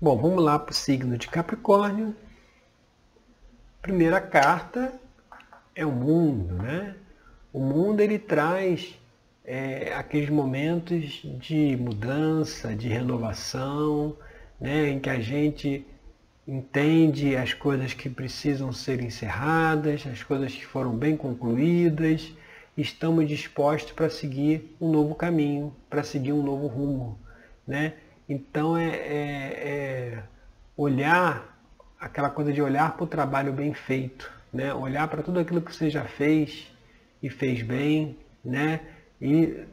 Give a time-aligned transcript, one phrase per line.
[0.00, 2.14] Bom, vamos lá para o signo de Capricórnio.
[3.82, 4.92] Primeira carta
[5.74, 6.94] é o mundo, né?
[7.52, 8.96] O mundo ele traz
[9.44, 14.16] é, aqueles momentos de mudança, de renovação,
[14.60, 14.88] né?
[14.88, 15.84] em que a gente
[16.46, 22.32] entende as coisas que precisam ser encerradas, as coisas que foram bem concluídas,
[22.76, 27.18] estamos dispostos para seguir um novo caminho, para seguir um novo rumo,
[27.66, 27.94] né?
[28.28, 30.22] Então é, é, é
[30.76, 31.58] olhar,
[31.98, 34.72] aquela coisa de olhar para o trabalho bem feito, né?
[34.74, 36.70] olhar para tudo aquilo que você já fez
[37.22, 38.80] e fez bem, né?
[39.20, 39.64] e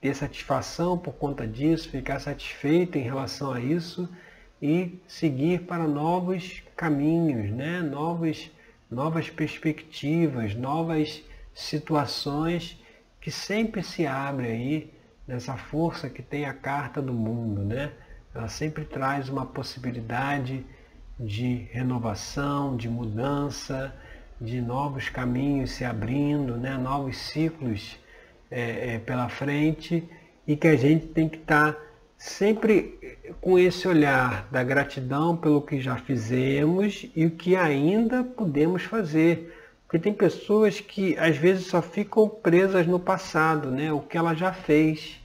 [0.00, 4.08] ter satisfação por conta disso, ficar satisfeito em relação a isso
[4.60, 7.80] e seguir para novos caminhos, né?
[7.80, 8.50] novos,
[8.90, 11.22] novas perspectivas, novas
[11.54, 12.76] situações
[13.20, 14.99] que sempre se abrem aí
[15.30, 17.92] nessa força que tem a carta do mundo, né?
[18.34, 20.66] Ela sempre traz uma possibilidade
[21.18, 23.94] de renovação, de mudança,
[24.40, 26.76] de novos caminhos se abrindo, né?
[26.76, 27.96] novos ciclos
[28.50, 30.02] é, é, pela frente
[30.46, 31.80] e que a gente tem que estar tá
[32.18, 32.98] sempre
[33.40, 39.56] com esse olhar da gratidão pelo que já fizemos e o que ainda podemos fazer.
[39.84, 43.92] Porque tem pessoas que às vezes só ficam presas no passado, né?
[43.92, 45.19] o que ela já fez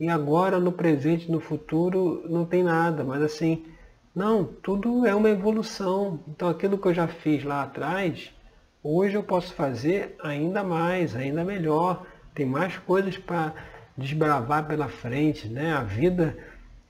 [0.00, 3.02] e agora no presente, no futuro, não tem nada.
[3.02, 3.66] Mas assim,
[4.14, 6.20] não, tudo é uma evolução.
[6.28, 8.32] Então aquilo que eu já fiz lá atrás,
[8.82, 12.06] hoje eu posso fazer ainda mais, ainda melhor.
[12.34, 13.54] Tem mais coisas para
[13.96, 15.72] desbravar pela frente, né?
[15.72, 16.36] A vida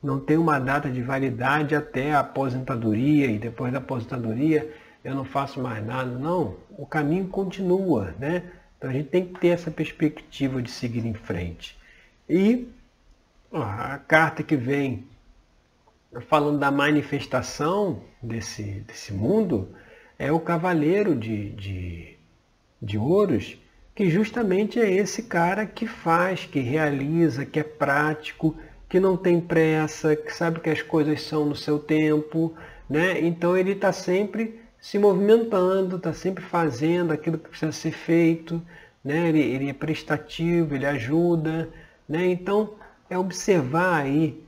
[0.03, 4.71] não tem uma data de validade até a aposentadoria e depois da aposentadoria
[5.03, 6.11] eu não faço mais nada.
[6.11, 8.43] Não, o caminho continua, né?
[8.77, 11.77] Então a gente tem que ter essa perspectiva de seguir em frente.
[12.29, 12.69] E
[13.53, 15.07] a carta que vem
[16.29, 19.69] falando da manifestação desse, desse mundo
[20.19, 22.17] é o cavaleiro de, de,
[22.81, 23.59] de ouros,
[23.95, 28.57] que justamente é esse cara que faz, que realiza, que é prático,
[28.89, 32.55] que não tem pressa, que sabe que as coisas são no seu tempo,
[32.89, 33.21] né?
[33.21, 38.63] Então ele está sempre se movimentando, está sempre fazendo aquilo que precisa ser feito,
[39.05, 39.29] né?
[39.29, 41.69] Ele, ele é prestativo, ele ajuda,
[42.09, 42.27] né?
[42.27, 42.75] Então
[43.11, 44.43] é observar aí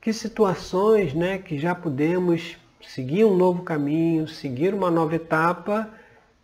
[0.00, 5.90] que situações né, que já podemos seguir um novo caminho, seguir uma nova etapa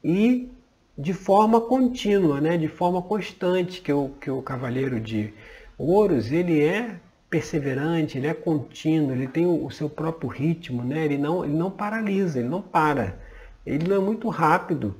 [0.04, 0.50] e
[0.96, 5.32] de forma contínua, né, de forma constante, que o, que o Cavaleiro de
[5.78, 11.04] Ouros, ele é perseverante, ele é contínuo, ele tem o, o seu próprio ritmo, né,
[11.04, 13.18] ele, não, ele não paralisa, ele não para.
[13.64, 14.94] Ele não é muito rápido,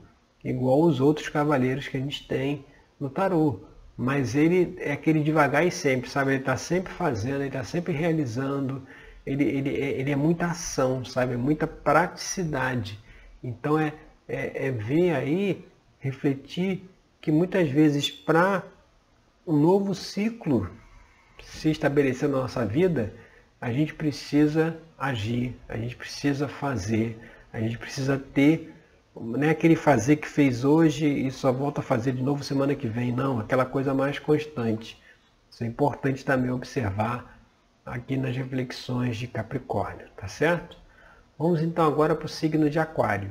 [0.44, 2.64] igual os outros cavaleiros que a gente tem
[2.98, 3.60] no tarô
[3.96, 6.32] mas ele é aquele devagar e sempre, sabe?
[6.32, 8.86] Ele está sempre fazendo, ele está sempre realizando,
[9.24, 11.34] ele, ele, ele é muita ação, sabe?
[11.34, 12.98] É muita praticidade.
[13.42, 13.92] Então é,
[14.28, 15.64] é, é ver aí,
[15.98, 16.88] refletir
[17.20, 18.62] que muitas vezes para
[19.46, 20.70] um novo ciclo
[21.42, 23.14] se estabelecer na nossa vida,
[23.60, 27.18] a gente precisa agir, a gente precisa fazer,
[27.52, 28.74] a gente precisa ter
[29.20, 32.74] não é aquele fazer que fez hoje e só volta a fazer de novo semana
[32.74, 35.00] que vem, não, aquela coisa mais constante.
[35.50, 37.40] Isso é importante também observar
[37.84, 40.76] aqui nas reflexões de Capricórnio, tá certo?
[41.38, 43.30] Vamos então agora para o signo de Aquário.